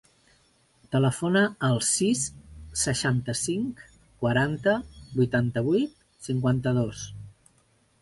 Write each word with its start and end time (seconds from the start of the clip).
Telefona 0.95 1.43
al 1.67 1.77
sis, 1.89 2.23
seixanta-cinc, 2.85 3.85
quaranta, 4.25 4.77
vuitanta-vuit, 5.23 5.97
cinquanta-dos. 6.31 7.09